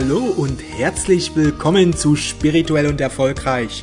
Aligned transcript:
Hallo 0.00 0.32
und 0.36 0.62
herzlich 0.62 1.34
willkommen 1.34 1.92
zu 1.92 2.14
Spirituell 2.14 2.86
und 2.86 3.00
Erfolgreich, 3.00 3.82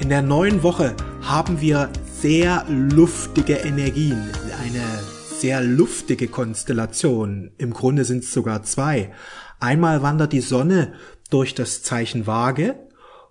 In 0.00 0.08
der 0.08 0.22
neuen 0.22 0.62
Woche 0.62 0.94
haben 1.20 1.60
wir 1.60 1.90
sehr 2.20 2.64
luftige 2.68 3.54
Energien, 3.54 4.18
eine 4.60 4.82
sehr 5.38 5.62
luftige 5.62 6.26
Konstellation. 6.26 7.52
Im 7.58 7.72
Grunde 7.72 8.04
sind 8.04 8.24
es 8.24 8.32
sogar 8.32 8.64
zwei. 8.64 9.12
Einmal 9.60 10.02
wandert 10.02 10.32
die 10.32 10.40
Sonne 10.40 10.94
durch 11.30 11.54
das 11.54 11.84
Zeichen 11.84 12.26
Waage 12.26 12.74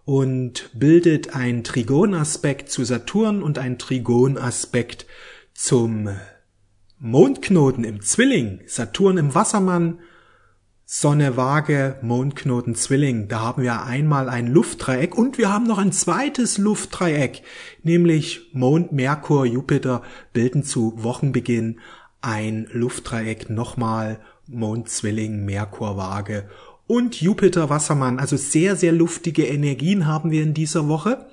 und 0.06 0.70
bildet 0.74 1.36
einen 1.36 1.66
Trigonaspekt 1.66 2.72
zu 2.72 2.86
Saturn 2.86 3.44
und 3.44 3.60
einen 3.60 3.78
Trigonaspekt 3.78 5.06
zum 5.54 6.10
Mondknoten 6.98 7.84
im 7.84 8.00
Zwilling, 8.00 8.62
Saturn 8.68 9.18
im 9.18 9.36
Wassermann 9.36 10.00
Sonne, 10.90 11.36
Waage, 11.36 11.98
Mondknoten, 12.02 12.74
Zwilling. 12.74 13.28
Da 13.28 13.42
haben 13.42 13.62
wir 13.62 13.84
einmal 13.84 14.30
ein 14.30 14.48
Luftdreieck 14.48 15.18
und 15.18 15.38
wir 15.38 15.52
haben 15.52 15.66
noch 15.66 15.80
ein 15.80 15.92
zweites 15.92 16.58
Luftdreieck, 16.58 17.42
nämlich 17.84 18.50
Mond, 18.54 18.94
Merkur, 18.94 19.46
Jupiter 19.46 20.02
bilden 20.32 20.64
zu 20.64 20.94
Wochenbeginn 21.04 21.82
ein 22.22 22.70
Luftdreieck 22.72 23.50
nochmal 23.50 24.22
Mond, 24.48 24.88
Zwilling, 24.88 25.44
Merkur, 25.44 25.98
Waage 25.98 26.50
und 26.88 27.20
Jupiter, 27.20 27.70
Wassermann. 27.70 28.18
Also 28.18 28.38
sehr, 28.38 28.78
sehr 28.78 28.94
luftige 28.94 29.46
Energien 29.46 30.06
haben 30.06 30.32
wir 30.32 30.42
in 30.42 30.54
dieser 30.54 30.88
Woche. 30.88 31.28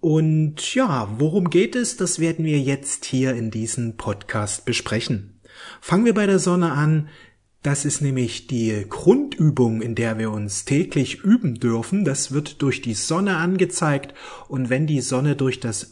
Und 0.00 0.74
ja, 0.74 1.08
worum 1.16 1.48
geht 1.48 1.76
es? 1.76 1.96
Das 1.96 2.18
werden 2.18 2.44
wir 2.44 2.60
jetzt 2.60 3.06
hier 3.06 3.34
in 3.36 3.50
diesem 3.50 3.96
Podcast 3.96 4.66
besprechen. 4.66 5.40
Fangen 5.80 6.04
wir 6.04 6.12
bei 6.12 6.26
der 6.26 6.38
Sonne 6.38 6.72
an. 6.72 7.08
Das 7.66 7.84
ist 7.84 8.00
nämlich 8.00 8.46
die 8.46 8.86
Grundübung, 8.88 9.82
in 9.82 9.96
der 9.96 10.18
wir 10.18 10.30
uns 10.30 10.66
täglich 10.66 11.24
üben 11.24 11.56
dürfen. 11.56 12.04
Das 12.04 12.30
wird 12.30 12.62
durch 12.62 12.80
die 12.80 12.94
Sonne 12.94 13.38
angezeigt. 13.38 14.14
Und 14.46 14.70
wenn 14.70 14.86
die 14.86 15.00
Sonne 15.00 15.34
durch 15.34 15.58
das 15.58 15.90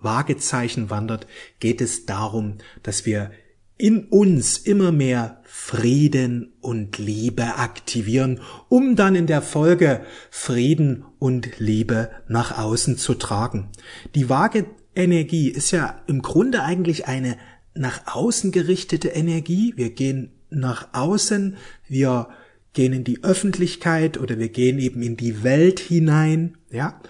Waagezeichen 0.00 0.90
wandert, 0.90 1.28
geht 1.60 1.80
es 1.80 2.06
darum, 2.06 2.58
dass 2.82 3.06
wir 3.06 3.30
in 3.78 4.06
uns 4.06 4.58
immer 4.58 4.90
mehr 4.90 5.40
Frieden 5.44 6.54
und 6.60 6.98
Liebe 6.98 7.54
aktivieren, 7.54 8.40
um 8.68 8.96
dann 8.96 9.14
in 9.14 9.28
der 9.28 9.42
Folge 9.42 10.00
Frieden 10.28 11.04
und 11.20 11.60
Liebe 11.60 12.10
nach 12.26 12.58
außen 12.58 12.98
zu 12.98 13.14
tragen. 13.14 13.68
Die 14.16 14.28
Waage-Energie 14.28 15.50
ist 15.50 15.70
ja 15.70 16.02
im 16.08 16.20
Grunde 16.20 16.64
eigentlich 16.64 17.06
eine 17.06 17.36
nach 17.74 18.12
außen 18.12 18.50
gerichtete 18.50 19.10
Energie. 19.10 19.72
Wir 19.76 19.90
gehen 19.90 20.32
nach 20.54 20.88
außen, 20.92 21.56
wir 21.88 22.28
gehen 22.72 22.92
in 22.92 23.04
die 23.04 23.22
Öffentlichkeit 23.22 24.18
oder 24.18 24.38
wir 24.38 24.48
gehen 24.48 24.78
eben 24.78 25.02
in 25.02 25.16
die 25.16 25.42
Welt 25.42 25.80
hinein, 25.80 26.56
ja. 26.70 27.00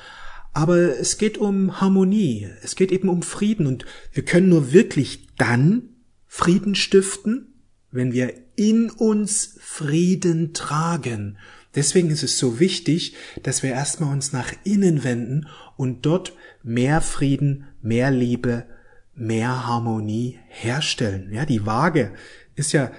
Aber 0.54 0.76
es 0.76 1.16
geht 1.16 1.38
um 1.38 1.80
Harmonie, 1.80 2.48
es 2.62 2.76
geht 2.76 2.92
eben 2.92 3.08
um 3.08 3.22
Frieden 3.22 3.66
und 3.66 3.86
wir 4.12 4.24
können 4.24 4.50
nur 4.50 4.72
wirklich 4.72 5.28
dann 5.38 5.88
Frieden 6.26 6.74
stiften, 6.74 7.54
wenn 7.90 8.12
wir 8.12 8.34
in 8.56 8.90
uns 8.90 9.56
Frieden 9.60 10.52
tragen. 10.52 11.38
Deswegen 11.74 12.10
ist 12.10 12.22
es 12.22 12.38
so 12.38 12.60
wichtig, 12.60 13.14
dass 13.42 13.62
wir 13.62 13.70
erstmal 13.70 14.12
uns 14.12 14.32
nach 14.32 14.52
innen 14.64 15.04
wenden 15.04 15.46
und 15.76 16.04
dort 16.04 16.34
mehr 16.62 17.00
Frieden, 17.00 17.64
mehr 17.80 18.10
Liebe, 18.10 18.66
mehr 19.14 19.66
Harmonie 19.66 20.38
herstellen. 20.48 21.32
Ja, 21.32 21.46
die 21.46 21.64
Waage 21.64 22.12
ist 22.54 22.72
ja 22.72 22.92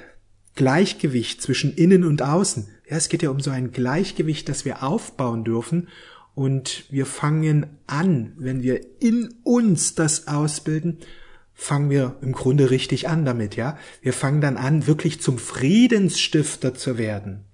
Gleichgewicht 0.56 1.42
zwischen 1.42 1.74
innen 1.74 2.04
und 2.04 2.22
außen. 2.22 2.68
Ja, 2.90 2.98
es 2.98 3.10
geht 3.10 3.24
ja 3.24 3.30
um 3.30 3.40
so 3.40 3.52
ein 3.52 3.72
Gleichgewicht, 3.72 4.48
das 4.50 4.66
wir 4.66 4.84
aufbauen 4.84 5.44
dürfen. 5.44 5.88
Und 6.36 6.86
wir 6.90 7.06
fangen 7.06 7.68
an, 7.88 8.34
wenn 8.38 8.64
wir 8.64 8.82
in 9.00 9.34
uns 9.44 9.96
das 9.96 10.28
ausbilden, 10.28 11.00
fangen 11.54 11.90
wir 11.90 12.18
im 12.22 12.32
Grunde 12.32 12.72
richtig 12.72 13.08
an 13.08 13.26
damit, 13.26 13.56
ja. 13.56 13.78
Wir 14.02 14.14
fangen 14.14 14.42
dann 14.42 14.58
an, 14.58 14.88
wirklich 14.88 15.22
zum 15.22 15.38
Friedensstifter 15.38 16.74
zu 16.74 16.98
werden. 16.98 17.46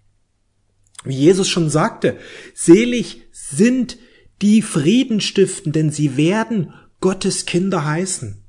Wie 1.04 1.16
Jesus 1.16 1.50
schon 1.50 1.70
sagte, 1.70 2.18
selig 2.54 3.22
sind 3.32 3.98
die 4.42 4.62
Friedenstiften, 4.62 5.72
denn 5.72 5.92
sie 5.92 6.18
werden 6.18 6.74
Gottes 7.02 7.46
Kinder 7.46 7.86
heißen. 7.86 8.44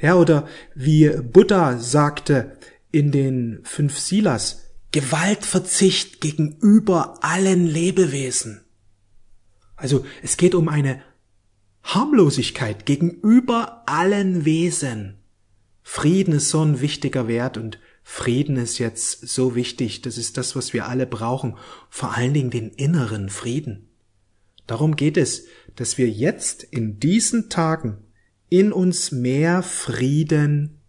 Ja, 0.00 0.16
oder 0.16 0.48
wie 0.74 1.08
Buddha 1.08 1.78
sagte, 1.78 2.56
in 2.92 3.10
den 3.10 3.60
fünf 3.64 3.98
Silas 3.98 4.68
Gewaltverzicht 4.92 6.20
gegenüber 6.20 7.18
allen 7.22 7.66
Lebewesen. 7.66 8.60
Also 9.74 10.04
es 10.22 10.36
geht 10.36 10.54
um 10.54 10.68
eine 10.68 11.02
Harmlosigkeit 11.82 12.86
gegenüber 12.86 13.82
allen 13.86 14.44
Wesen. 14.44 15.18
Frieden 15.82 16.34
ist 16.34 16.50
so 16.50 16.62
ein 16.62 16.80
wichtiger 16.80 17.26
Wert 17.26 17.56
und 17.56 17.80
Frieden 18.04 18.56
ist 18.56 18.78
jetzt 18.78 19.26
so 19.28 19.54
wichtig. 19.54 20.02
Das 20.02 20.18
ist 20.18 20.36
das, 20.36 20.54
was 20.54 20.72
wir 20.72 20.86
alle 20.86 21.06
brauchen. 21.06 21.56
Vor 21.88 22.16
allen 22.16 22.34
Dingen 22.34 22.50
den 22.50 22.68
inneren 22.70 23.30
Frieden. 23.30 23.88
Darum 24.66 24.94
geht 24.96 25.16
es, 25.16 25.46
dass 25.74 25.98
wir 25.98 26.08
jetzt 26.08 26.62
in 26.62 27.00
diesen 27.00 27.48
Tagen 27.48 27.98
in 28.48 28.72
uns 28.72 29.10
mehr 29.10 29.62
Frieden 29.62 30.81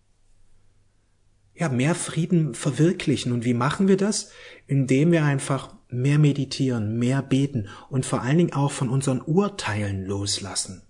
ja, 1.55 1.69
mehr 1.69 1.95
Frieden 1.95 2.55
verwirklichen. 2.55 3.31
Und 3.31 3.45
wie 3.45 3.53
machen 3.53 3.87
wir 3.87 3.97
das? 3.97 4.31
Indem 4.67 5.11
wir 5.11 5.23
einfach 5.23 5.75
mehr 5.89 6.17
meditieren, 6.17 6.97
mehr 6.97 7.21
beten 7.21 7.67
und 7.89 8.05
vor 8.05 8.21
allen 8.21 8.37
Dingen 8.37 8.53
auch 8.53 8.71
von 8.71 8.89
unseren 8.89 9.21
Urteilen 9.21 10.05
loslassen. 10.05 10.81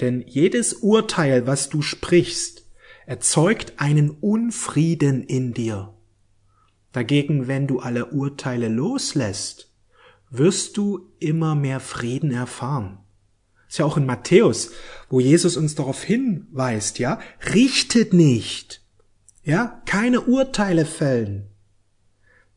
Denn 0.00 0.24
jedes 0.26 0.74
Urteil, 0.74 1.46
was 1.46 1.68
du 1.68 1.80
sprichst, 1.80 2.66
erzeugt 3.06 3.74
einen 3.76 4.10
Unfrieden 4.10 5.22
in 5.22 5.54
dir. 5.54 5.94
Dagegen, 6.92 7.46
wenn 7.46 7.66
du 7.66 7.80
alle 7.80 8.06
Urteile 8.06 8.68
loslässt, 8.68 9.72
wirst 10.30 10.76
du 10.76 11.12
immer 11.20 11.54
mehr 11.54 11.80
Frieden 11.80 12.32
erfahren. 12.32 12.98
ist 13.68 13.78
ja 13.78 13.84
auch 13.84 13.96
in 13.96 14.06
Matthäus, 14.06 14.72
wo 15.08 15.20
Jesus 15.20 15.56
uns 15.56 15.76
darauf 15.76 16.02
hinweist, 16.02 16.98
ja, 16.98 17.20
richtet 17.52 18.12
nicht, 18.12 18.83
ja, 19.44 19.82
keine 19.86 20.22
Urteile 20.22 20.86
fällen. 20.86 21.46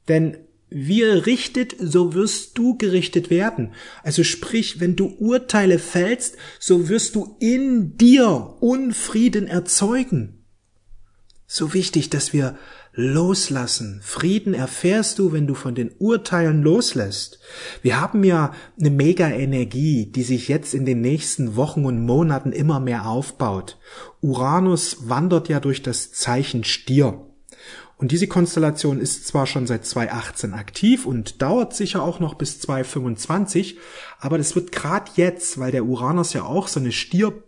Denn 0.08 0.38
wie 0.70 1.03
er 1.03 1.25
richtet, 1.25 1.75
so 1.80 2.14
wirst 2.14 2.58
du 2.58 2.78
gerichtet 2.78 3.30
werden. 3.30 3.74
Also 4.03 4.24
sprich, 4.24 4.80
wenn 4.80 4.96
du 4.96 5.06
Urteile 5.06 5.80
fällst, 5.80 6.38
so 6.59 6.90
wirst 6.90 7.16
du 7.16 7.38
in 7.40 7.98
dir 7.98 8.56
Unfrieden 8.59 9.48
erzeugen. 9.48 10.44
So 11.46 11.74
wichtig, 11.74 12.09
dass 12.09 12.34
wir 12.34 12.58
loslassen. 12.97 14.02
Frieden 14.03 14.56
erfährst 14.56 15.19
du, 15.19 15.31
wenn 15.31 15.46
du 15.46 15.53
von 15.53 15.75
den 15.75 15.91
Urteilen 16.00 16.63
loslässt. 16.63 17.40
Wir 17.84 18.02
haben 18.02 18.24
ja 18.24 18.51
eine 18.77 18.89
Mega-Energie, 18.89 20.07
die 20.07 20.24
sich 20.24 20.48
jetzt 20.48 20.74
in 20.74 20.83
den 20.83 21.00
nächsten 21.00 21.56
Wochen 21.56 21.86
und 21.86 22.04
Monaten 22.04 22.51
immer 22.51 22.80
mehr 22.80 23.06
aufbaut. 23.06 23.77
Uranus 24.22 25.07
wandert 25.07 25.48
ja 25.48 25.60
durch 25.60 25.83
das 25.83 26.12
Zeichen 26.12 26.63
Stier. 26.63 27.24
Und 27.98 28.12
diese 28.12 28.27
Konstellation 28.27 29.00
ist 29.00 29.27
zwar 29.27 29.45
schon 29.45 29.68
seit 29.68 29.86
2018 29.86 30.54
aktiv 30.54 31.06
und 31.06 31.42
dauert 31.42 31.75
sicher 31.75 32.04
auch 32.04 32.19
noch 32.19 32.33
bis 32.33 32.60
2025, 32.60 33.77
aber 34.19 34.38
das 34.38 34.56
wird 34.56 34.72
gerade 34.72 35.12
jetzt, 35.16 35.60
weil 35.60 35.72
der 35.72 35.86
Uranus 35.86 36.33
ja 36.33 36.44
auch 36.44 36.68
so 36.68 36.80
eine 36.80 36.92
Stier 36.92 37.44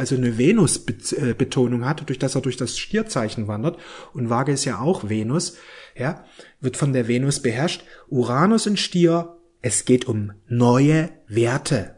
also 0.00 0.16
eine 0.16 0.38
Venus-Betonung 0.38 1.84
hat, 1.84 2.08
durch 2.08 2.18
das 2.18 2.34
er 2.34 2.40
durch 2.40 2.56
das 2.56 2.78
Stierzeichen 2.78 3.46
wandert, 3.46 3.78
und 4.14 4.30
Waage 4.30 4.52
ist 4.52 4.64
ja 4.64 4.78
auch 4.80 5.08
Venus, 5.10 5.58
ja, 5.94 6.24
wird 6.60 6.78
von 6.78 6.94
der 6.94 7.06
Venus 7.06 7.40
beherrscht. 7.40 7.84
Uranus 8.08 8.66
in 8.66 8.78
Stier, 8.78 9.36
es 9.60 9.84
geht 9.84 10.06
um 10.06 10.32
neue 10.48 11.10
Werte. 11.28 11.96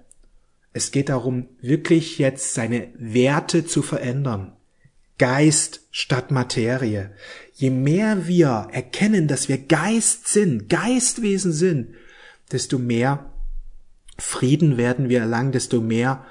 Es 0.72 0.90
geht 0.90 1.10
darum, 1.10 1.48
wirklich 1.60 2.18
jetzt 2.18 2.54
seine 2.54 2.88
Werte 2.96 3.64
zu 3.64 3.82
verändern. 3.82 4.56
Geist 5.18 5.86
statt 5.92 6.32
Materie. 6.32 7.12
Je 7.52 7.70
mehr 7.70 8.26
wir 8.26 8.66
erkennen, 8.72 9.28
dass 9.28 9.48
wir 9.48 9.58
Geist 9.58 10.26
sind, 10.26 10.68
Geistwesen 10.68 11.52
sind, 11.52 11.94
desto 12.50 12.78
mehr 12.78 13.30
Frieden 14.18 14.76
werden 14.76 15.08
wir 15.08 15.20
erlangen, 15.20 15.52
desto 15.52 15.80
mehr 15.80 16.24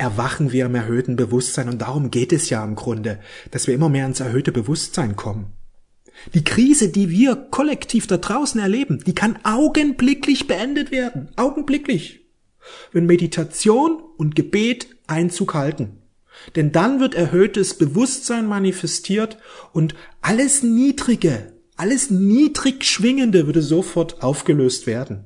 erwachen 0.00 0.50
wir 0.50 0.64
im 0.64 0.74
erhöhten 0.74 1.14
Bewusstsein 1.14 1.68
und 1.68 1.82
darum 1.82 2.10
geht 2.10 2.32
es 2.32 2.48
ja 2.48 2.64
im 2.64 2.74
Grunde, 2.74 3.20
dass 3.50 3.66
wir 3.66 3.74
immer 3.74 3.90
mehr 3.90 4.06
ins 4.06 4.20
erhöhte 4.20 4.50
Bewusstsein 4.50 5.14
kommen. 5.14 5.52
Die 6.32 6.42
Krise, 6.42 6.88
die 6.88 7.10
wir 7.10 7.36
kollektiv 7.36 8.06
da 8.06 8.16
draußen 8.16 8.60
erleben, 8.60 9.04
die 9.06 9.14
kann 9.14 9.38
augenblicklich 9.44 10.46
beendet 10.46 10.90
werden. 10.90 11.28
Augenblicklich. 11.36 12.26
Wenn 12.92 13.06
Meditation 13.06 14.02
und 14.16 14.34
Gebet 14.34 14.88
Einzug 15.06 15.54
halten. 15.54 15.98
Denn 16.56 16.72
dann 16.72 17.00
wird 17.00 17.14
erhöhtes 17.14 17.74
Bewusstsein 17.74 18.46
manifestiert 18.46 19.36
und 19.72 19.94
alles 20.22 20.62
Niedrige, 20.62 21.52
alles 21.76 22.10
niedrig 22.10 22.84
Schwingende 22.84 23.46
würde 23.46 23.62
sofort 23.62 24.22
aufgelöst 24.22 24.86
werden. 24.86 25.24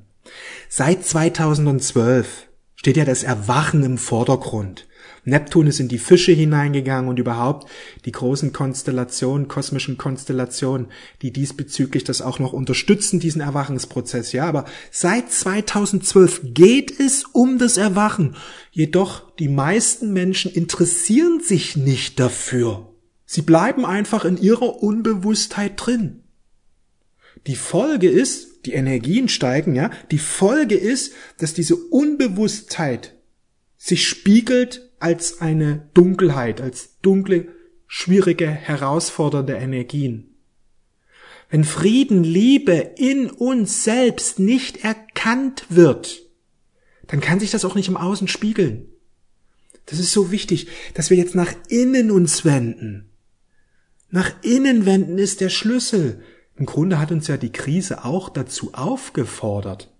Seit 0.67 1.05
2012 1.05 2.47
steht 2.85 2.97
ja 2.97 3.05
das 3.05 3.23
Erwachen 3.23 3.81
im 3.81 3.97
Vordergrund. 3.97 4.85
Neptun 5.23 5.65
ist 5.65 5.79
in 5.79 5.87
die 5.87 5.97
Fische 5.97 6.33
hineingegangen 6.33 7.09
und 7.09 7.17
überhaupt 7.17 7.67
die 8.05 8.11
großen 8.11 8.53
Konstellationen, 8.53 9.47
kosmischen 9.47 9.97
Konstellationen, 9.97 10.89
die 11.23 11.33
diesbezüglich 11.33 12.03
das 12.03 12.21
auch 12.21 12.37
noch 12.37 12.53
unterstützen, 12.53 13.19
diesen 13.19 13.41
Erwachensprozess. 13.41 14.33
Ja, 14.33 14.45
aber 14.45 14.65
seit 14.91 15.31
2012 15.31 16.53
geht 16.53 16.99
es 16.99 17.23
um 17.23 17.57
das 17.57 17.77
Erwachen. 17.77 18.35
Jedoch 18.69 19.35
die 19.37 19.49
meisten 19.49 20.13
Menschen 20.13 20.51
interessieren 20.51 21.39
sich 21.39 21.75
nicht 21.75 22.19
dafür. 22.19 22.93
Sie 23.25 23.41
bleiben 23.41 23.83
einfach 23.83 24.25
in 24.25 24.37
ihrer 24.37 24.83
Unbewusstheit 24.83 25.73
drin. 25.77 26.21
Die 27.47 27.55
Folge 27.55 28.09
ist, 28.11 28.54
die 28.65 28.73
Energien 28.73 29.29
steigen, 29.29 29.75
ja, 29.75 29.91
die 30.11 30.17
Folge 30.17 30.75
ist, 30.75 31.13
dass 31.37 31.53
diese 31.53 31.75
Unbewusstheit 31.75 33.15
sich 33.77 34.07
spiegelt 34.07 34.91
als 34.99 35.41
eine 35.41 35.89
Dunkelheit, 35.93 36.61
als 36.61 36.99
dunkle, 37.01 37.47
schwierige, 37.87 38.49
herausfordernde 38.49 39.53
Energien. 39.53 40.35
Wenn 41.49 41.63
Frieden, 41.63 42.23
Liebe 42.23 42.93
in 42.97 43.29
uns 43.29 43.83
selbst 43.83 44.39
nicht 44.39 44.83
erkannt 44.83 45.65
wird, 45.69 46.23
dann 47.07 47.21
kann 47.21 47.39
sich 47.39 47.51
das 47.51 47.65
auch 47.65 47.75
nicht 47.75 47.87
im 47.87 47.97
Außen 47.97 48.27
spiegeln. 48.27 48.87
Das 49.85 49.99
ist 49.99 50.11
so 50.11 50.31
wichtig, 50.31 50.67
dass 50.95 51.11
wir 51.11 51.17
jetzt 51.17 51.35
nach 51.35 51.53
innen 51.69 52.09
uns 52.09 52.43
wenden. 52.43 53.11
Nach 54.09 54.31
innen 54.43 54.85
wenden 54.85 55.17
ist 55.17 55.41
der 55.41 55.49
Schlüssel. 55.49 56.23
Im 56.57 56.65
Grunde 56.65 56.99
hat 56.99 57.11
uns 57.11 57.27
ja 57.27 57.37
die 57.37 57.51
Krise 57.51 58.05
auch 58.05 58.29
dazu 58.29 58.73
aufgefordert 58.73 59.91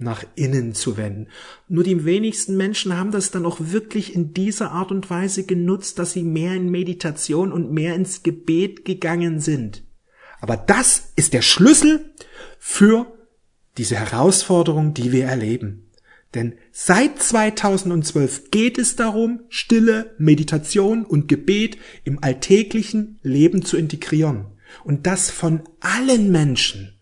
nach 0.00 0.24
innen 0.36 0.74
zu 0.74 0.96
wenden. 0.96 1.26
Nur 1.68 1.84
die 1.84 2.04
wenigsten 2.04 2.56
Menschen 2.56 2.96
haben 2.96 3.10
das 3.10 3.30
dann 3.30 3.44
auch 3.44 3.58
wirklich 3.60 4.14
in 4.14 4.32
dieser 4.32 4.70
Art 4.70 4.90
und 4.90 5.10
Weise 5.10 5.44
genutzt, 5.44 5.98
dass 5.98 6.12
sie 6.12 6.22
mehr 6.22 6.54
in 6.54 6.70
Meditation 6.70 7.52
und 7.52 7.72
mehr 7.72 7.94
ins 7.94 8.22
Gebet 8.22 8.84
gegangen 8.84 9.40
sind. 9.40 9.82
Aber 10.40 10.56
das 10.56 11.12
ist 11.16 11.32
der 11.32 11.42
Schlüssel 11.42 12.14
für 12.58 13.12
diese 13.76 13.96
Herausforderung, 13.96 14.94
die 14.94 15.12
wir 15.12 15.24
erleben. 15.24 15.90
Denn 16.34 16.54
seit 16.72 17.20
2012 17.20 18.50
geht 18.50 18.78
es 18.78 18.96
darum, 18.96 19.40
Stille, 19.48 20.14
Meditation 20.18 21.04
und 21.04 21.26
Gebet 21.26 21.78
im 22.04 22.22
alltäglichen 22.22 23.18
Leben 23.22 23.64
zu 23.64 23.76
integrieren. 23.76 24.46
Und 24.84 25.06
das 25.06 25.30
von 25.30 25.62
allen 25.80 26.30
Menschen. 26.30 26.98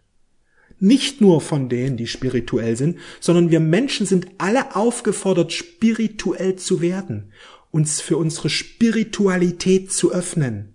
Nicht 0.78 1.20
nur 1.20 1.40
von 1.40 1.68
denen, 1.68 1.96
die 1.96 2.06
spirituell 2.06 2.76
sind, 2.76 2.98
sondern 3.20 3.50
wir 3.50 3.60
Menschen 3.60 4.06
sind 4.06 4.26
alle 4.38 4.76
aufgefordert, 4.76 5.52
spirituell 5.52 6.56
zu 6.56 6.80
werden, 6.82 7.32
uns 7.70 8.00
für 8.00 8.18
unsere 8.18 8.50
Spiritualität 8.50 9.90
zu 9.90 10.12
öffnen. 10.12 10.74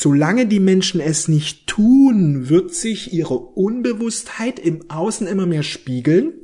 Solange 0.00 0.46
die 0.46 0.60
Menschen 0.60 1.00
es 1.00 1.26
nicht 1.28 1.66
tun, 1.66 2.48
wird 2.48 2.74
sich 2.74 3.12
ihre 3.12 3.36
Unbewusstheit 3.36 4.58
im 4.58 4.88
Außen 4.90 5.26
immer 5.26 5.46
mehr 5.46 5.62
spiegeln. 5.64 6.34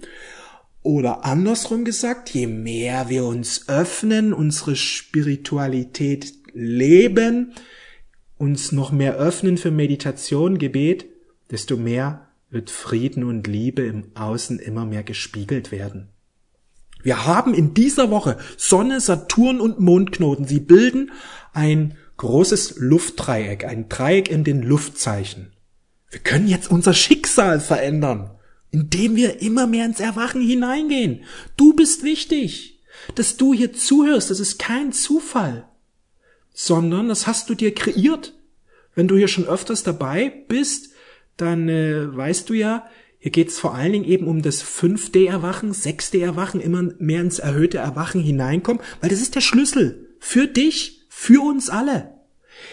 Oder 0.82 1.24
andersrum 1.24 1.84
gesagt, 1.84 2.30
je 2.30 2.46
mehr 2.46 3.08
wir 3.08 3.24
uns 3.24 3.68
öffnen, 3.68 4.32
unsere 4.32 4.76
Spiritualität 4.76 6.32
leben, 6.52 7.54
uns 8.36 8.72
noch 8.72 8.92
mehr 8.92 9.16
öffnen 9.16 9.56
für 9.58 9.70
Meditation, 9.70 10.58
Gebet, 10.58 11.06
desto 11.50 11.76
mehr 11.76 12.28
wird 12.50 12.70
Frieden 12.70 13.25
und 13.25 13.46
Liebe 13.46 13.82
im 13.82 14.12
Außen 14.14 14.58
immer 14.58 14.86
mehr 14.86 15.02
gespiegelt 15.02 15.72
werden. 15.72 16.08
Wir 17.02 17.26
haben 17.26 17.52
in 17.52 17.75
dieser 17.75 18.10
Woche 18.10 18.38
Sonne, 18.56 19.00
Saturn 19.00 19.60
und 19.60 19.78
Mondknoten. 19.78 20.46
Sie 20.46 20.60
bilden 20.60 21.12
ein 21.52 21.96
großes 22.16 22.76
Luftdreieck, 22.78 23.64
ein 23.64 23.88
Dreieck 23.88 24.31
in 24.31 24.42
den 24.42 24.62
Luftzeichen. 24.62 25.52
Wir 26.10 26.20
können 26.20 26.46
jetzt 26.46 26.70
unser 26.70 26.94
Schicksal 26.94 27.60
verändern, 27.60 28.30
indem 28.70 29.16
wir 29.16 29.42
immer 29.42 29.66
mehr 29.66 29.84
ins 29.84 30.00
Erwachen 30.00 30.40
hineingehen. 30.40 31.25
Du 31.56 31.75
bist 31.75 32.04
wichtig. 32.04 32.70
Dass 33.16 33.37
du 33.37 33.52
hier 33.52 33.72
zuhörst, 33.72 34.30
das 34.30 34.40
ist 34.40 34.58
kein 34.58 34.92
Zufall, 34.92 35.69
sondern 36.54 37.08
das 37.08 37.26
hast 37.26 37.50
du 37.50 37.54
dir 37.54 37.74
kreiert. 37.74 38.32
Wenn 38.94 39.08
du 39.08 39.16
hier 39.16 39.28
schon 39.28 39.46
öfters 39.46 39.82
dabei 39.82 40.32
bist, 40.48 40.90
dann 41.36 41.68
äh, 41.68 42.16
weißt 42.16 42.48
du 42.48 42.54
ja, 42.54 42.86
hier 43.18 43.32
geht 43.32 43.48
es 43.48 43.58
vor 43.58 43.74
allen 43.74 43.92
Dingen 43.92 44.04
eben 44.04 44.26
um 44.26 44.42
das 44.42 44.64
5D-Erwachen, 44.64 45.72
6D-Erwachen, 45.72 46.60
immer 46.60 46.90
mehr 46.98 47.22
ins 47.22 47.38
erhöhte 47.38 47.78
Erwachen 47.78 48.22
hineinkommen, 48.22 48.82
weil 49.00 49.10
das 49.10 49.20
ist 49.20 49.34
der 49.34 49.40
Schlüssel 49.40 50.14
für 50.20 50.46
dich, 50.46 51.06
für 51.08 51.42
uns 51.42 51.68
alle. 51.70 52.14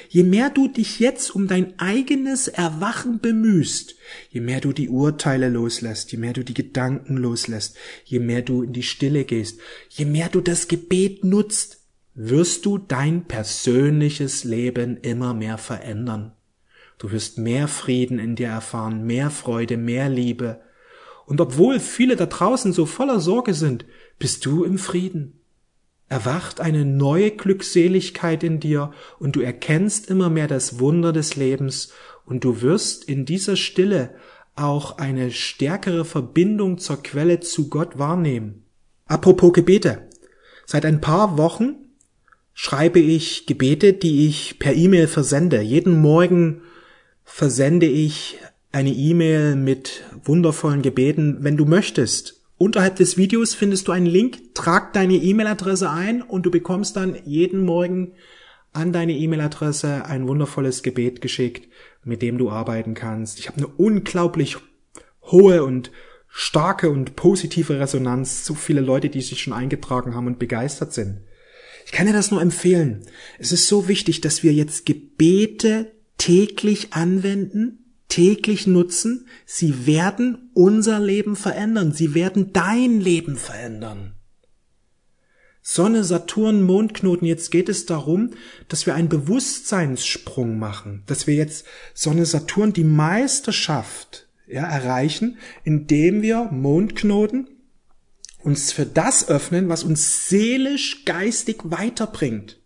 Je 0.09 0.23
mehr 0.23 0.49
du 0.49 0.67
dich 0.67 0.99
jetzt 0.99 1.33
um 1.33 1.47
dein 1.47 1.79
eigenes 1.79 2.47
Erwachen 2.47 3.19
bemühst, 3.19 3.95
je 4.29 4.41
mehr 4.41 4.61
du 4.61 4.73
die 4.73 4.89
Urteile 4.89 5.49
loslässt, 5.49 6.11
je 6.11 6.17
mehr 6.17 6.33
du 6.33 6.43
die 6.43 6.53
Gedanken 6.53 7.17
loslässt, 7.17 7.77
je 8.03 8.19
mehr 8.19 8.41
du 8.41 8.63
in 8.63 8.73
die 8.73 8.83
Stille 8.83 9.25
gehst, 9.25 9.59
je 9.89 10.05
mehr 10.05 10.29
du 10.29 10.41
das 10.41 10.67
Gebet 10.67 11.23
nutzt, 11.23 11.80
wirst 12.13 12.65
du 12.65 12.77
dein 12.77 13.25
persönliches 13.25 14.43
Leben 14.43 14.97
immer 14.97 15.33
mehr 15.33 15.57
verändern. 15.57 16.33
Du 16.97 17.11
wirst 17.11 17.37
mehr 17.37 17.67
Frieden 17.67 18.19
in 18.19 18.35
dir 18.35 18.49
erfahren, 18.49 19.05
mehr 19.05 19.29
Freude, 19.29 19.77
mehr 19.77 20.09
Liebe. 20.09 20.61
Und 21.25 21.41
obwohl 21.41 21.79
viele 21.79 22.15
da 22.15 22.25
draußen 22.25 22.73
so 22.73 22.85
voller 22.85 23.19
Sorge 23.19 23.53
sind, 23.53 23.85
bist 24.19 24.45
du 24.45 24.63
im 24.63 24.77
Frieden. 24.77 25.39
Erwacht 26.09 26.59
eine 26.59 26.83
neue 26.83 27.31
Glückseligkeit 27.31 28.43
in 28.43 28.59
dir 28.59 28.91
und 29.17 29.35
du 29.35 29.41
erkennst 29.41 30.09
immer 30.09 30.29
mehr 30.29 30.47
das 30.47 30.79
Wunder 30.79 31.13
des 31.13 31.37
Lebens 31.37 31.93
und 32.25 32.43
du 32.43 32.61
wirst 32.61 33.05
in 33.05 33.25
dieser 33.25 33.55
Stille 33.55 34.13
auch 34.55 34.97
eine 34.97 35.31
stärkere 35.31 36.03
Verbindung 36.03 36.77
zur 36.77 37.01
Quelle 37.01 37.39
zu 37.39 37.69
Gott 37.69 37.97
wahrnehmen. 37.97 38.65
Apropos 39.05 39.53
Gebete. 39.53 40.09
Seit 40.65 40.85
ein 40.85 41.01
paar 41.01 41.37
Wochen 41.37 41.75
schreibe 42.63 42.99
ich 42.99 43.47
Gebete, 43.47 43.91
die 43.91 44.27
ich 44.27 44.59
per 44.59 44.75
E-Mail 44.75 45.07
versende. 45.07 45.61
Jeden 45.61 45.99
Morgen 45.99 46.61
versende 47.23 47.87
ich 47.87 48.37
eine 48.71 48.91
E-Mail 48.91 49.55
mit 49.55 50.03
wundervollen 50.25 50.83
Gebeten, 50.83 51.37
wenn 51.39 51.57
du 51.57 51.65
möchtest. 51.65 52.39
Unterhalb 52.59 52.97
des 52.97 53.17
Videos 53.17 53.55
findest 53.55 53.87
du 53.87 53.93
einen 53.93 54.05
Link, 54.05 54.53
trag 54.53 54.93
deine 54.93 55.15
E-Mail-Adresse 55.15 55.89
ein 55.89 56.21
und 56.21 56.45
du 56.45 56.51
bekommst 56.51 56.95
dann 56.97 57.17
jeden 57.25 57.65
Morgen 57.65 58.13
an 58.73 58.93
deine 58.93 59.13
E-Mail-Adresse 59.13 60.05
ein 60.05 60.27
wundervolles 60.27 60.83
Gebet 60.83 61.19
geschickt, 61.19 61.67
mit 62.03 62.21
dem 62.21 62.37
du 62.37 62.51
arbeiten 62.51 62.93
kannst. 62.93 63.39
Ich 63.39 63.47
habe 63.47 63.57
eine 63.57 63.67
unglaublich 63.75 64.57
hohe 65.23 65.63
und 65.63 65.89
starke 66.27 66.91
und 66.91 67.15
positive 67.15 67.79
Resonanz, 67.79 68.45
so 68.45 68.53
viele 68.53 68.81
Leute, 68.81 69.09
die 69.09 69.21
sich 69.21 69.41
schon 69.41 69.53
eingetragen 69.53 70.13
haben 70.13 70.27
und 70.27 70.37
begeistert 70.37 70.93
sind. 70.93 71.21
Ich 71.85 71.91
kann 71.91 72.07
dir 72.07 72.13
das 72.13 72.31
nur 72.31 72.41
empfehlen. 72.41 73.05
Es 73.39 73.51
ist 73.51 73.67
so 73.67 73.87
wichtig, 73.87 74.21
dass 74.21 74.43
wir 74.43 74.53
jetzt 74.53 74.85
Gebete 74.85 75.91
täglich 76.17 76.93
anwenden, 76.93 77.95
täglich 78.07 78.67
nutzen, 78.67 79.27
sie 79.45 79.87
werden 79.87 80.51
unser 80.53 80.99
Leben 80.99 81.35
verändern, 81.35 81.93
sie 81.93 82.13
werden 82.13 82.51
dein 82.53 82.99
Leben 82.99 83.37
verändern. 83.37 84.13
Sonne, 85.63 86.03
Saturn, 86.03 86.63
Mondknoten, 86.63 87.27
jetzt 87.27 87.51
geht 87.51 87.69
es 87.69 87.85
darum, 87.85 88.31
dass 88.67 88.85
wir 88.85 88.95
einen 88.95 89.09
Bewusstseinssprung 89.09 90.57
machen, 90.57 91.03
dass 91.05 91.27
wir 91.27 91.35
jetzt 91.35 91.65
Sonne, 91.93 92.25
Saturn 92.25 92.73
die 92.73 92.83
Meisterschaft 92.83 94.27
ja, 94.47 94.63
erreichen, 94.63 95.37
indem 95.63 96.21
wir 96.21 96.49
Mondknoten 96.51 97.47
uns 98.43 98.71
für 98.71 98.85
das 98.85 99.29
öffnen, 99.29 99.69
was 99.69 99.83
uns 99.83 100.29
seelisch, 100.29 101.05
geistig 101.05 101.57
weiterbringt. 101.63 102.59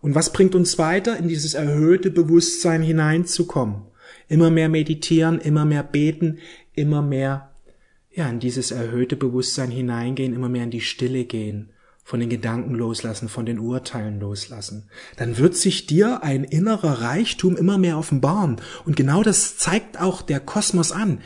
Und 0.00 0.14
was 0.14 0.32
bringt 0.32 0.54
uns 0.54 0.78
weiter, 0.78 1.16
in 1.18 1.28
dieses 1.28 1.54
erhöhte 1.54 2.10
Bewusstsein 2.10 2.82
hineinzukommen? 2.82 3.82
Immer 4.28 4.50
mehr 4.50 4.68
meditieren, 4.68 5.40
immer 5.40 5.64
mehr 5.64 5.82
beten, 5.82 6.38
immer 6.74 7.02
mehr, 7.02 7.50
ja, 8.12 8.28
in 8.28 8.40
dieses 8.40 8.70
erhöhte 8.70 9.16
Bewusstsein 9.16 9.70
hineingehen, 9.70 10.34
immer 10.34 10.48
mehr 10.48 10.64
in 10.64 10.70
die 10.70 10.80
Stille 10.80 11.24
gehen. 11.24 11.70
von 12.10 12.18
den 12.18 12.28
Gedanken 12.28 12.74
loslassen, 12.74 13.28
von 13.28 13.46
den 13.46 13.60
Urteilen 13.60 14.18
loslassen, 14.18 14.88
dann 15.16 15.38
wird 15.38 15.54
sich 15.54 15.86
dir 15.86 16.24
ein 16.24 16.42
innerer 16.42 17.02
Reichtum 17.02 17.56
immer 17.56 17.78
mehr 17.78 17.98
offenbaren. 17.98 18.60
Und 18.84 18.96
genau 18.96 19.22
das 19.22 19.58
zeigt 19.58 20.00
auch 20.00 20.20
der 20.20 20.40
Kosmos 20.40 20.90
an. 20.90 21.20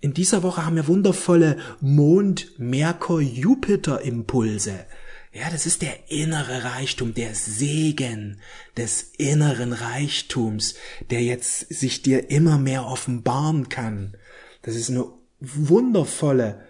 In 0.00 0.14
dieser 0.14 0.44
Woche 0.44 0.64
haben 0.64 0.76
wir 0.76 0.86
wundervolle 0.86 1.58
Mond, 1.80 2.52
Merkur, 2.58 3.20
Jupiter 3.20 4.02
Impulse. 4.02 4.86
Ja, 5.32 5.50
das 5.50 5.66
ist 5.66 5.82
der 5.82 6.10
innere 6.10 6.64
Reichtum, 6.64 7.14
der 7.14 7.34
Segen 7.34 8.40
des 8.76 9.12
inneren 9.18 9.72
Reichtums, 9.72 10.76
der 11.10 11.22
jetzt 11.22 11.68
sich 11.68 12.02
dir 12.02 12.30
immer 12.30 12.58
mehr 12.58 12.86
offenbaren 12.86 13.68
kann. 13.68 14.16
Das 14.62 14.76
ist 14.76 14.88
eine 14.88 15.06
wundervolle, 15.40 16.64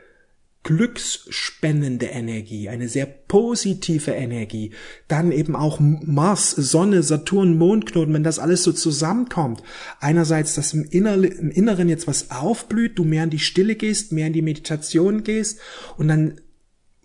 glücksspendende 0.68 2.04
Energie, 2.04 2.68
eine 2.68 2.90
sehr 2.90 3.06
positive 3.06 4.10
Energie. 4.10 4.72
Dann 5.08 5.32
eben 5.32 5.56
auch 5.56 5.80
Mars, 5.80 6.50
Sonne, 6.50 7.02
Saturn, 7.02 7.56
Mondknoten, 7.56 8.12
wenn 8.12 8.22
das 8.22 8.38
alles 8.38 8.64
so 8.64 8.72
zusammenkommt. 8.72 9.62
Einerseits, 9.98 10.54
dass 10.56 10.74
im, 10.74 10.84
Inneren 10.90 11.88
jetzt 11.88 12.06
was 12.06 12.30
aufblüht, 12.30 12.98
du 12.98 13.04
mehr 13.04 13.24
in 13.24 13.30
die 13.30 13.38
Stille 13.38 13.76
gehst, 13.76 14.12
mehr 14.12 14.26
in 14.26 14.34
die 14.34 14.42
Meditation 14.42 15.24
gehst 15.24 15.58
und 15.96 16.08
dann 16.08 16.38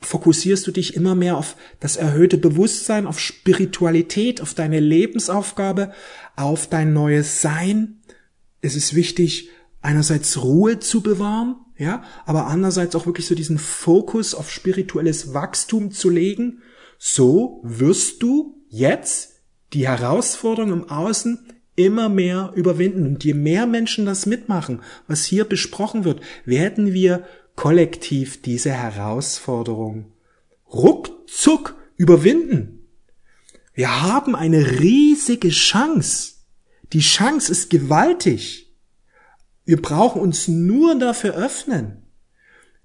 fokussierst 0.02 0.68
du 0.68 0.72
dich 0.72 0.98
immer 0.98 1.16
mehr 1.16 1.38
auf 1.38 1.56
das 1.80 1.96
erhöhte 1.96 2.38
Bewusstsein, 2.38 3.08
auf 3.08 3.22
Spiritualität, 3.22 4.42
auf 4.42 4.54
deine 4.54 4.82
Lebensaufgabe, 4.82 5.94
auf 6.36 6.68
dein 6.68 6.92
neues 6.92 7.40
Sein. 7.40 8.02
Es 8.60 8.76
ist 8.76 8.94
wichtig, 8.94 9.48
einerseits 9.82 10.44
Ruhe 10.44 10.80
zu 10.80 11.00
bewahren, 11.00 11.56
ja, 11.84 12.04
aber 12.26 12.48
andererseits 12.48 12.96
auch 12.96 13.06
wirklich 13.06 13.28
so 13.28 13.36
diesen 13.36 13.60
Fokus 13.60 14.34
auf 14.34 14.50
spirituelles 14.50 15.34
Wachstum 15.34 15.92
zu 15.92 16.10
legen. 16.10 16.62
So 16.98 17.62
wirst 17.64 18.24
du 18.24 18.64
jetzt 18.70 19.42
die 19.74 19.88
Herausforderung 19.88 20.72
im 20.72 20.90
Außen 20.90 21.40
immer 21.76 22.10
mehr 22.10 22.52
überwinden. 22.56 23.06
Und 23.06 23.24
je 23.24 23.34
mehr 23.34 23.66
Menschen 23.66 24.06
das 24.06 24.26
mitmachen, 24.26 24.82
was 25.08 25.26
hier 25.26 25.46
besprochen 25.46 26.06
wird, 26.06 26.22
werden 26.46 26.94
wir 26.94 27.26
kollektiv 27.56 28.42
diese 28.42 28.72
Herausforderung 28.72 30.12
ruckzuck 30.72 31.76
überwinden. 31.98 32.88
Wir 33.74 34.02
haben 34.02 34.36
eine 34.36 34.80
riesige 34.80 35.50
Chance. 35.50 36.34
Die 36.94 37.00
Chance 37.00 37.52
ist 37.52 37.70
gewaltig. 37.70 38.73
Wir 39.66 39.82
brauchen 39.82 40.22
uns 40.22 40.48
nur 40.48 40.98
dafür 41.00 41.36
öffnen. 41.36 42.04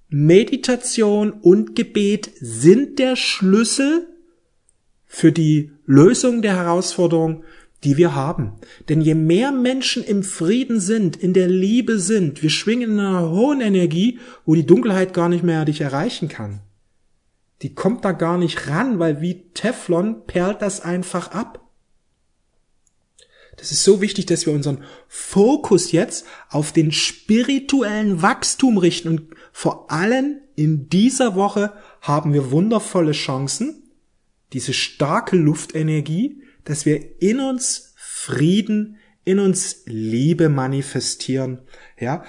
Meditation 0.09 1.33
und 1.33 1.75
Gebet 1.75 2.31
sind 2.41 2.99
der 2.99 3.17
Schlüssel 3.17 4.07
für 5.05 5.33
die 5.33 5.73
Lösung 5.85 6.41
der 6.43 6.57
Herausforderung, 6.57 7.45
die 7.85 7.97
wir 7.97 8.15
haben. 8.15 8.53
Denn 8.89 9.01
je 9.01 9.15
mehr 9.15 9.53
Menschen 9.53 10.03
im 10.03 10.23
Frieden 10.23 10.81
sind, 10.81 11.17
in 11.17 11.33
der 11.33 11.49
Liebe 11.49 11.99
sind, 11.99 12.43
wir 12.43 12.51
schwingen 12.51 12.93
in 12.93 13.01
einer 13.01 13.31
hohen 13.31 13.61
Energie, 13.61 14.19
wo 14.45 14.55
die 14.55 14.67
Dunkelheit 14.67 15.15
gar 15.15 15.29
nicht 15.29 15.45
mehr 15.45 15.65
dich 15.65 15.81
erreichen 15.81 16.29
kann. 16.29 16.61
Die 17.63 17.75
kommt 17.75 18.05
da 18.05 18.13
gar 18.13 18.39
nicht 18.39 18.69
ran, 18.69 18.99
weil 18.99 19.21
wie 19.21 19.51
Teflon 19.53 20.27
perlt 20.27 20.63
das 20.63 20.81
einfach 20.81 21.33
ab. 21.33 21.68
Das 23.59 23.73
ist 23.73 23.83
so 23.83 24.01
wichtig, 24.01 24.27
dass 24.27 24.47
wir 24.47 24.53
unseren 24.53 24.85
Fokus 25.09 25.93
jetzt 25.93 26.25
auf 26.49 26.73
den 26.73 26.93
spirituellen 26.93 28.23
Wachstum 28.23 28.79
richten 28.79 29.09
und 29.09 29.23
vor 29.53 29.91
allem 29.91 30.39
in 30.55 30.89
dieser 30.89 31.35
Woche 31.35 31.73
haben 32.01 32.33
wir 32.33 32.53
wundervolle 32.53 33.13
Chancen, 33.13 33.83
diese 34.53 34.73
starke 34.73 35.37
Luftenergie, 35.37 36.43
dass 36.65 36.87
wir 36.87 37.21
in 37.21 37.41
uns 37.41 37.95
Frieden, 37.97 38.97
in 39.25 39.41
uns 39.41 39.83
Liebe 39.87 40.49
manifestieren, 40.49 41.61
ja. 41.99 42.25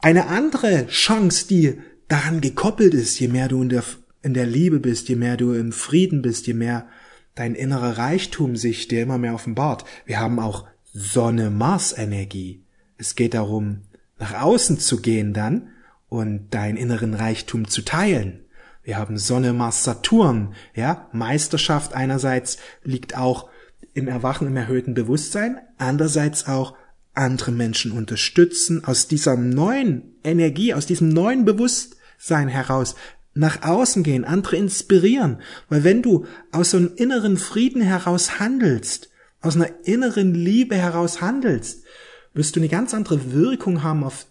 Eine 0.00 0.26
andere 0.26 0.86
Chance, 0.88 1.46
die 1.48 1.78
daran 2.08 2.40
gekoppelt 2.40 2.92
ist, 2.94 3.18
je 3.18 3.28
mehr 3.28 3.48
du 3.48 3.62
in 3.62 3.70
der, 3.70 3.84
in 4.22 4.34
der 4.34 4.46
Liebe 4.46 4.80
bist, 4.80 5.08
je 5.08 5.16
mehr 5.16 5.36
du 5.36 5.52
im 5.52 5.72
Frieden 5.72 6.20
bist, 6.20 6.46
je 6.46 6.54
mehr 6.54 6.88
dein 7.34 7.54
innerer 7.54 7.98
Reichtum 7.98 8.56
sich 8.56 8.88
dir 8.88 9.02
immer 9.02 9.18
mehr 9.18 9.34
offenbart. 9.34 9.84
Wir 10.04 10.20
haben 10.20 10.38
auch 10.38 10.66
Sonne-Mars-Energie. 10.92 12.62
Es 12.96 13.14
geht 13.14 13.34
darum, 13.34 13.82
nach 14.18 14.42
außen 14.42 14.78
zu 14.78 15.00
gehen 15.00 15.32
dann 15.32 15.68
und 16.08 16.54
deinen 16.54 16.76
inneren 16.76 17.14
Reichtum 17.14 17.68
zu 17.68 17.82
teilen. 17.82 18.44
Wir 18.84 18.98
haben 18.98 19.18
Sonne, 19.18 19.52
Mars, 19.52 19.82
Saturn, 19.82 20.54
ja. 20.74 21.08
Meisterschaft 21.12 21.94
einerseits 21.94 22.58
liegt 22.82 23.16
auch 23.16 23.48
im 23.94 24.08
Erwachen, 24.08 24.46
im 24.46 24.56
erhöhten 24.56 24.94
Bewusstsein, 24.94 25.58
andererseits 25.78 26.46
auch 26.46 26.76
andere 27.14 27.52
Menschen 27.52 27.92
unterstützen, 27.92 28.84
aus 28.84 29.08
dieser 29.08 29.36
neuen 29.36 30.16
Energie, 30.22 30.74
aus 30.74 30.86
diesem 30.86 31.08
neuen 31.08 31.44
Bewusstsein 31.44 32.48
heraus 32.48 32.94
nach 33.34 33.62
außen 33.62 34.02
gehen, 34.02 34.24
andere 34.24 34.56
inspirieren. 34.56 35.40
Weil 35.68 35.84
wenn 35.84 36.02
du 36.02 36.26
aus 36.52 36.70
so 36.70 36.76
einem 36.76 36.92
inneren 36.96 37.36
Frieden 37.36 37.82
heraus 37.82 38.38
handelst, 38.38 39.10
aus 39.40 39.56
einer 39.56 39.70
inneren 39.84 40.34
Liebe 40.34 40.76
heraus 40.76 41.20
handelst, 41.20 41.84
wirst 42.32 42.56
du 42.56 42.60
eine 42.60 42.68
ganz 42.68 42.94
andere 42.94 43.32
Wirkung 43.32 43.82
haben 43.82 44.04
auf 44.04 44.26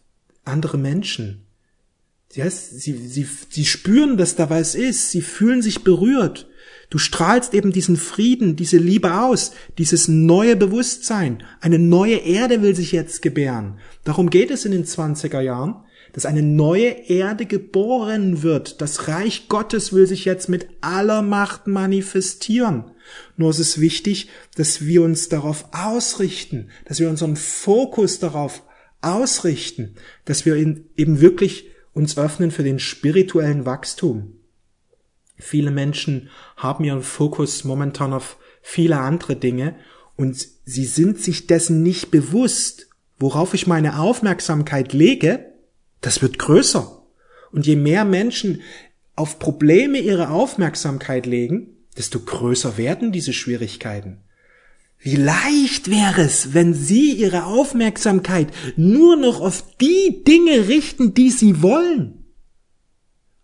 andere 0.45 0.77
Menschen. 0.77 1.45
Sie, 2.29 2.41
sie, 2.49 2.97
sie, 3.07 3.27
sie 3.49 3.65
spüren, 3.65 4.17
dass 4.17 4.35
da 4.35 4.49
was 4.49 4.73
ist, 4.73 5.11
sie 5.11 5.21
fühlen 5.21 5.61
sich 5.61 5.83
berührt. 5.83 6.47
Du 6.89 6.97
strahlst 6.97 7.53
eben 7.53 7.71
diesen 7.71 7.95
Frieden, 7.95 8.55
diese 8.55 8.77
Liebe 8.77 9.19
aus, 9.21 9.51
dieses 9.77 10.07
neue 10.07 10.55
Bewusstsein. 10.55 11.43
Eine 11.61 11.79
neue 11.79 12.17
Erde 12.17 12.61
will 12.61 12.75
sich 12.75 12.91
jetzt 12.91 13.21
gebären. 13.21 13.79
Darum 14.03 14.29
geht 14.29 14.51
es 14.51 14.65
in 14.65 14.71
den 14.71 14.85
20er 14.85 15.41
Jahren, 15.41 15.75
dass 16.13 16.25
eine 16.25 16.43
neue 16.43 17.09
Erde 17.09 17.45
geboren 17.45 18.43
wird. 18.43 18.81
Das 18.81 19.07
Reich 19.07 19.49
Gottes 19.49 19.91
will 19.91 20.07
sich 20.07 20.25
jetzt 20.25 20.47
mit 20.47 20.67
aller 20.79 21.21
Macht 21.21 21.67
manifestieren. 21.67 22.91
Nur 23.35 23.49
ist 23.49 23.59
es 23.59 23.81
wichtig, 23.81 24.29
dass 24.55 24.85
wir 24.85 25.01
uns 25.01 25.27
darauf 25.27 25.65
ausrichten, 25.73 26.69
dass 26.85 26.99
wir 26.99 27.09
unseren 27.09 27.35
Fokus 27.35 28.19
darauf 28.19 28.63
ausrichten, 29.01 29.95
dass 30.25 30.45
wir 30.45 30.55
eben 30.55 31.19
wirklich 31.19 31.69
uns 31.93 32.17
öffnen 32.17 32.51
für 32.51 32.63
den 32.63 32.79
spirituellen 32.79 33.65
Wachstum. 33.65 34.37
Viele 35.37 35.71
Menschen 35.71 36.29
haben 36.55 36.83
ihren 36.83 37.01
Fokus 37.01 37.63
momentan 37.63 38.13
auf 38.13 38.37
viele 38.61 38.99
andere 38.99 39.35
Dinge 39.35 39.75
und 40.15 40.47
sie 40.63 40.85
sind 40.85 41.19
sich 41.19 41.47
dessen 41.47 41.81
nicht 41.81 42.11
bewusst, 42.11 42.87
worauf 43.19 43.53
ich 43.53 43.67
meine 43.67 43.99
Aufmerksamkeit 43.99 44.93
lege, 44.93 45.52
das 46.03 46.21
wird 46.21 46.37
größer. 46.37 47.01
Und 47.51 47.65
je 47.65 47.75
mehr 47.75 48.05
Menschen 48.05 48.61
auf 49.15 49.39
Probleme 49.39 49.99
ihre 49.99 50.29
Aufmerksamkeit 50.29 51.25
legen, 51.25 51.69
desto 51.97 52.19
größer 52.19 52.77
werden 52.77 53.11
diese 53.11 53.33
Schwierigkeiten. 53.33 54.21
Wie 54.99 55.15
leicht 55.15 55.89
wäre 55.89 56.21
es, 56.21 56.53
wenn 56.53 56.73
Sie 56.73 57.11
Ihre 57.11 57.43
Aufmerksamkeit 57.43 58.47
nur 58.77 59.17
noch 59.17 59.41
auf 59.41 59.75
die 59.77 60.23
Dinge 60.23 60.69
richten, 60.69 61.13
die 61.13 61.29
Sie 61.29 61.61
wollen 61.61 62.23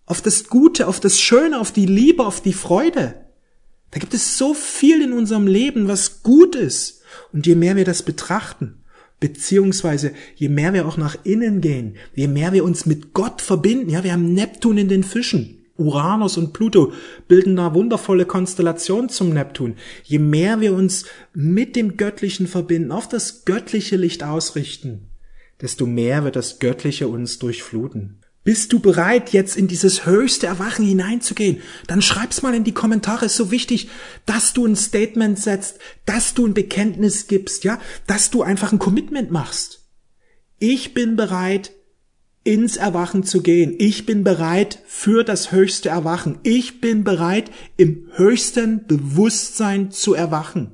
auf 0.10 0.24
das 0.24 0.50
Gute, 0.50 0.88
auf 0.88 1.00
das 1.00 1.22
Schöne, 1.22 1.60
auf 1.60 1.72
die 1.72 1.86
Liebe, 1.86 2.26
auf 2.26 2.42
die 2.42 2.54
Freude. 2.54 3.14
Da 3.92 4.00
gibt 4.00 4.16
es 4.16 4.40
so 4.40 4.56
viel 4.56 5.04
in 5.04 5.14
unserem 5.14 5.46
Leben, 5.46 5.88
was 5.88 6.24
gut 6.24 6.56
ist. 6.56 7.04
Und 7.32 7.46
je 7.46 7.54
mehr 7.54 7.76
wir 7.76 7.86
das 7.86 8.02
betrachten, 8.02 8.79
beziehungsweise 9.20 10.14
je 10.36 10.50
mehr 10.50 10.74
wir 10.74 10.88
auch 10.88 10.98
nach 10.98 11.18
innen 11.24 11.62
gehen, 11.62 11.96
je 12.16 12.28
mehr 12.28 12.54
wir 12.54 12.64
uns 12.64 12.86
mit 12.86 13.14
Gott 13.14 13.42
verbinden, 13.42 13.90
ja, 13.90 14.04
wir 14.04 14.14
haben 14.14 14.34
Neptun 14.34 14.78
in 14.78 14.90
den 14.90 15.04
Fischen. 15.04 15.56
Uranus 15.80 16.38
und 16.38 16.52
Pluto 16.52 16.92
bilden 17.30 17.56
da 17.56 17.74
wundervolle 17.74 18.26
Konstellationen 18.26 19.10
zum 19.10 19.30
Neptun. 19.34 19.76
Je 20.04 20.20
mehr 20.20 20.60
wir 20.60 20.74
uns 20.74 21.06
mit 21.34 21.78
dem 21.78 21.96
Göttlichen 21.96 22.48
verbinden, 22.48 22.92
auf 22.92 23.08
das 23.08 23.46
göttliche 23.46 23.96
Licht 23.96 24.22
ausrichten, 24.22 25.08
desto 25.62 25.86
mehr 25.86 26.26
wird 26.26 26.36
das 26.36 26.60
Göttliche 26.60 27.08
uns 27.08 27.40
durchfluten. 27.40 28.19
Bist 28.50 28.74
du 28.74 28.80
bereit, 28.80 29.32
jetzt 29.32 29.56
in 29.56 29.68
dieses 29.68 30.08
höchste 30.08 30.48
Erwachen 30.48 30.84
hineinzugehen? 30.84 31.62
Dann 31.86 32.02
schreib's 32.02 32.42
mal 32.42 32.56
in 32.56 32.64
die 32.64 32.72
Kommentare. 32.72 33.28
Ist 33.28 33.36
so 33.36 33.52
wichtig, 33.52 33.90
dass 34.26 34.54
du 34.54 34.66
ein 34.66 34.76
Statement 34.76 35.38
setzt, 35.38 35.78
dass 36.08 36.34
du 36.34 36.48
ein 36.48 36.56
Bekenntnis 36.56 37.28
gibst, 37.28 37.64
ja, 37.64 37.80
dass 38.08 38.32
du 38.32 38.42
einfach 38.42 38.72
ein 38.72 38.80
Commitment 38.80 39.30
machst. 39.30 39.88
Ich 40.58 40.96
bin 40.96 41.16
bereit, 41.16 41.74
ins 42.44 42.76
Erwachen 42.76 43.22
zu 43.22 43.44
gehen. 43.44 43.76
Ich 43.78 44.08
bin 44.08 44.24
bereit 44.24 44.80
für 44.88 45.24
das 45.24 45.52
höchste 45.52 45.90
Erwachen. 45.90 46.40
Ich 46.42 46.82
bin 46.82 47.04
bereit, 47.04 47.52
im 47.78 48.08
höchsten 48.16 48.88
Bewusstsein 48.88 49.92
zu 49.92 50.16
erwachen. 50.16 50.72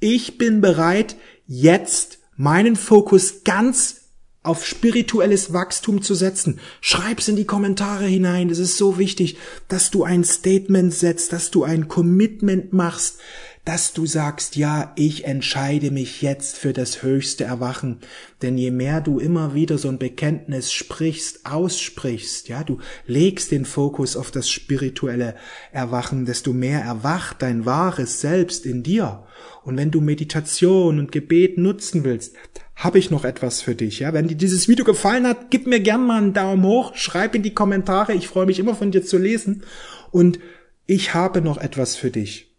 Ich 0.00 0.38
bin 0.38 0.60
bereit, 0.60 1.14
jetzt 1.46 2.18
meinen 2.34 2.74
Fokus 2.74 3.44
ganz 3.44 3.99
auf 4.42 4.66
spirituelles 4.66 5.52
Wachstum 5.52 6.00
zu 6.00 6.14
setzen. 6.14 6.60
Schreib's 6.80 7.28
in 7.28 7.36
die 7.36 7.44
Kommentare 7.44 8.06
hinein. 8.06 8.48
Es 8.48 8.58
ist 8.58 8.78
so 8.78 8.98
wichtig, 8.98 9.36
dass 9.68 9.90
du 9.90 10.02
ein 10.04 10.24
Statement 10.24 10.94
setzt, 10.94 11.32
dass 11.32 11.50
du 11.50 11.62
ein 11.62 11.88
Commitment 11.88 12.72
machst, 12.72 13.18
dass 13.66 13.92
du 13.92 14.06
sagst, 14.06 14.56
ja, 14.56 14.92
ich 14.96 15.26
entscheide 15.26 15.90
mich 15.90 16.22
jetzt 16.22 16.56
für 16.56 16.72
das 16.72 17.02
höchste 17.02 17.44
Erwachen. 17.44 17.98
Denn 18.40 18.56
je 18.56 18.70
mehr 18.70 19.02
du 19.02 19.18
immer 19.18 19.54
wieder 19.54 19.76
so 19.76 19.88
ein 19.88 19.98
Bekenntnis 19.98 20.72
sprichst, 20.72 21.44
aussprichst, 21.44 22.48
ja, 22.48 22.64
du 22.64 22.78
legst 23.06 23.50
den 23.50 23.66
Fokus 23.66 24.16
auf 24.16 24.30
das 24.30 24.48
spirituelle 24.48 25.36
Erwachen, 25.72 26.24
desto 26.24 26.54
mehr 26.54 26.80
erwacht 26.80 27.42
dein 27.42 27.66
wahres 27.66 28.22
Selbst 28.22 28.64
in 28.64 28.82
dir. 28.82 29.24
Und 29.62 29.76
wenn 29.76 29.90
du 29.90 30.00
Meditation 30.00 30.98
und 30.98 31.12
Gebet 31.12 31.58
nutzen 31.58 32.04
willst, 32.04 32.34
habe 32.80 32.98
ich 32.98 33.10
noch 33.10 33.26
etwas 33.26 33.60
für 33.60 33.74
dich. 33.74 34.00
Ja, 34.00 34.14
wenn 34.14 34.26
dir 34.26 34.36
dieses 34.36 34.66
Video 34.66 34.86
gefallen 34.86 35.26
hat, 35.26 35.50
gib 35.50 35.66
mir 35.66 35.80
gern 35.80 36.06
mal 36.06 36.16
einen 36.16 36.32
Daumen 36.32 36.64
hoch, 36.64 36.96
schreib 36.96 37.34
in 37.34 37.42
die 37.42 37.52
Kommentare. 37.52 38.14
Ich 38.14 38.26
freue 38.26 38.46
mich 38.46 38.58
immer 38.58 38.74
von 38.74 38.90
dir 38.90 39.04
zu 39.04 39.18
lesen. 39.18 39.64
Und 40.10 40.38
ich 40.86 41.12
habe 41.12 41.42
noch 41.42 41.58
etwas 41.58 41.96
für 41.96 42.10
dich. 42.10 42.56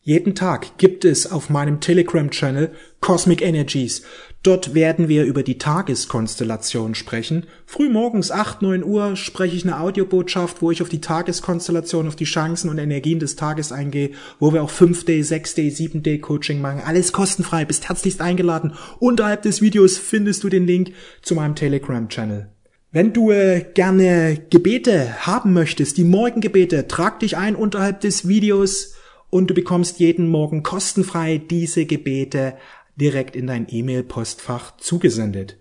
Jeden 0.00 0.34
Tag 0.34 0.76
gibt 0.76 1.04
es 1.04 1.30
auf 1.30 1.50
meinem 1.50 1.80
Telegram-Channel 1.80 2.72
Cosmic 3.00 3.42
Energies. 3.42 4.02
Dort 4.42 4.74
werden 4.74 5.08
wir 5.08 5.24
über 5.24 5.42
die 5.42 5.58
Tageskonstellation 5.58 6.94
sprechen. 6.94 7.44
Frühmorgens 7.66 8.30
8, 8.30 8.62
9 8.62 8.82
Uhr 8.82 9.14
spreche 9.14 9.54
ich 9.54 9.64
eine 9.64 9.80
Audiobotschaft, 9.80 10.62
wo 10.62 10.70
ich 10.70 10.80
auf 10.80 10.88
die 10.88 11.02
Tageskonstellation, 11.02 12.08
auf 12.08 12.16
die 12.16 12.24
Chancen 12.24 12.70
und 12.70 12.78
Energien 12.78 13.18
des 13.18 13.36
Tages 13.36 13.70
eingehe, 13.70 14.12
wo 14.38 14.54
wir 14.54 14.62
auch 14.62 14.70
5-Day, 14.70 15.20
6-Day, 15.20 15.68
7-Day 15.68 16.20
Coaching 16.20 16.62
machen. 16.62 16.80
Alles 16.82 17.12
kostenfrei, 17.12 17.66
bist 17.66 17.90
herzlichst 17.90 18.22
eingeladen. 18.22 18.72
Unterhalb 18.98 19.42
des 19.42 19.60
Videos 19.60 19.98
findest 19.98 20.42
du 20.42 20.48
den 20.48 20.66
Link 20.66 20.92
zu 21.20 21.34
meinem 21.34 21.54
Telegram-Channel. 21.54 22.48
Wenn 22.92 23.12
du 23.12 23.30
äh, 23.30 23.66
gerne 23.74 24.38
Gebete 24.48 25.26
haben 25.26 25.52
möchtest, 25.52 25.98
die 25.98 26.04
Morgengebete, 26.04 26.88
trag 26.88 27.20
dich 27.20 27.36
ein 27.36 27.56
unterhalb 27.56 28.00
des 28.00 28.26
Videos 28.26 28.94
und 29.28 29.48
du 29.48 29.54
bekommst 29.54 30.00
jeden 30.00 30.28
Morgen 30.28 30.62
kostenfrei 30.62 31.38
diese 31.38 31.86
Gebete 31.86 32.54
direkt 33.00 33.34
in 33.34 33.46
dein 33.46 33.66
E-Mail-Postfach 33.68 34.76
zugesendet. 34.76 35.56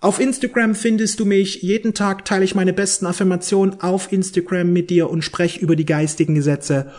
Auf 0.00 0.18
Instagram 0.18 0.74
findest 0.74 1.20
du 1.20 1.26
mich. 1.26 1.62
Jeden 1.62 1.92
Tag 1.92 2.24
teile 2.24 2.44
ich 2.44 2.54
meine 2.54 2.72
besten 2.72 3.06
Affirmationen 3.06 3.80
auf 3.82 4.12
Instagram 4.12 4.72
mit 4.72 4.88
dir 4.90 5.10
und 5.10 5.22
spreche 5.22 5.60
über 5.60 5.76
die 5.76 5.84
geistigen 5.84 6.34
Gesetze. 6.34 6.92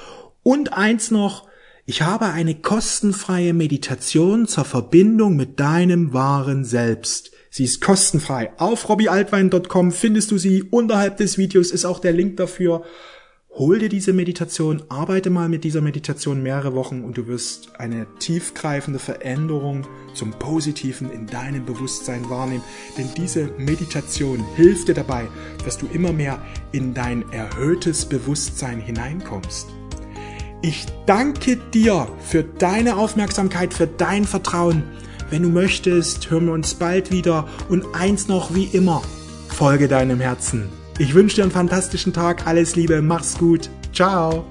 Und 0.44 0.74
eins 0.74 1.10
noch, 1.10 1.48
ich 1.86 2.04
habe 2.04 2.28
eine 2.28 2.56
kostenfreie 2.56 3.54
Meditation 3.54 4.48
zur 4.48 4.66
Verbindung 4.66 5.36
mit 5.36 5.60
deinem 5.60 6.14
wahren 6.14 6.64
Selbst. 6.64 7.32
Sie 7.50 7.64
ist 7.64 7.82
kostenfrei. 7.82 8.54
Auf 8.58 8.88
robbyaltwein.com 8.88 9.92
findest 9.92 10.32
du 10.32 10.38
sie. 10.38 10.64
Unterhalb 10.64 11.18
des 11.18 11.38
Videos 11.38 11.72
ist 11.72 11.86
auch 11.86 12.00
der 12.00 12.14
Link 12.14 12.38
dafür. 12.38 12.84
Hol 13.54 13.80
dir 13.80 13.90
diese 13.90 14.14
Meditation, 14.14 14.82
arbeite 14.88 15.30
mal 15.30 15.50
mit 15.50 15.66
dieser 15.66 15.82
Meditation 15.82 16.42
mehrere 16.42 16.74
Wochen 16.74 17.04
und 17.04 17.18
du 17.18 17.28
wirst 17.28 17.78
eine 17.78 18.08
tiefgreifende 18.18 18.98
Veränderung 18.98 19.86
zum 20.14 20.32
Positiven 20.32 21.12
in 21.12 21.28
deinem 21.28 21.66
Bewusstsein 21.66 22.30
wahrnehmen. 22.30 22.64
Denn 22.98 23.10
diese 23.18 23.48
Meditation 23.58 24.42
hilft 24.56 24.88
dir 24.88 24.94
dabei, 24.94 25.28
dass 25.66 25.78
du 25.78 25.86
immer 25.88 26.14
mehr 26.14 26.42
in 26.72 26.94
dein 26.94 27.30
erhöhtes 27.34 28.06
Bewusstsein 28.06 28.80
hineinkommst. 28.80 29.68
Ich 30.62 30.86
danke 31.06 31.58
dir 31.58 32.08
für 32.22 32.44
deine 32.44 32.96
Aufmerksamkeit, 32.96 33.74
für 33.74 33.88
dein 33.88 34.24
Vertrauen. 34.24 34.84
Wenn 35.30 35.44
du 35.44 35.50
möchtest, 35.50 36.32
hören 36.32 36.46
wir 36.46 36.54
uns 36.54 36.74
bald 36.76 37.12
wieder 37.12 37.50
und 37.68 37.84
eins 37.94 38.30
noch 38.30 38.56
wie 38.56 38.70
immer, 38.72 39.02
folge 39.50 39.90
deinem 39.90 40.22
Herzen. 40.22 40.81
Ich 41.02 41.16
wünsche 41.16 41.38
dir 41.38 41.42
einen 41.42 41.52
fantastischen 41.52 42.14
Tag, 42.14 42.46
alles 42.46 42.76
Liebe, 42.76 43.02
mach's 43.02 43.36
gut, 43.36 43.72
ciao. 43.92 44.46